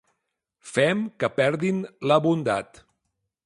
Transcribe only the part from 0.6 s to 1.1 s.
Fem